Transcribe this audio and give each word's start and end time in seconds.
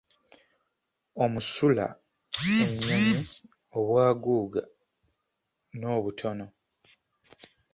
Omusula 1.23 1.85
ennyonyi 2.55 3.11
obw’aguuga 3.77 4.61
n’obutono. 5.79 6.45